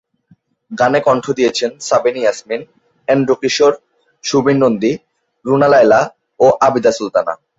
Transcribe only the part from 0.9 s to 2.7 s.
কণ্ঠ দিয়েছেন সাবিনা ইয়াসমিন,